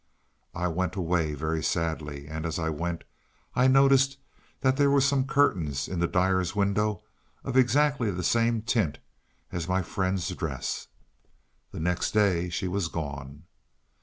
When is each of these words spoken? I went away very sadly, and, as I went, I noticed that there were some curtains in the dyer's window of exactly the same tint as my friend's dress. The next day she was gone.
I 0.55 0.67
went 0.67 0.95
away 0.95 1.35
very 1.35 1.61
sadly, 1.61 2.27
and, 2.27 2.43
as 2.47 2.57
I 2.57 2.69
went, 2.69 3.03
I 3.55 3.67
noticed 3.67 4.17
that 4.61 4.75
there 4.75 4.89
were 4.89 4.99
some 4.99 5.27
curtains 5.27 5.87
in 5.87 5.99
the 5.99 6.07
dyer's 6.07 6.55
window 6.55 7.03
of 7.43 7.55
exactly 7.55 8.09
the 8.09 8.23
same 8.23 8.63
tint 8.63 8.97
as 9.51 9.67
my 9.69 9.83
friend's 9.83 10.27
dress. 10.29 10.87
The 11.69 11.79
next 11.79 12.13
day 12.15 12.49
she 12.49 12.67
was 12.67 12.87
gone. 12.87 13.43